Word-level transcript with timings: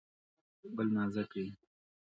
ګل 0.75 0.87
نازک 0.95 1.31
وي. 1.39 1.47